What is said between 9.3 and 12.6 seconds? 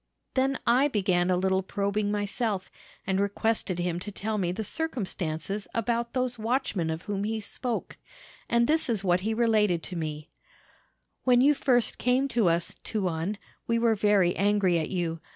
related to me: 'When you first came to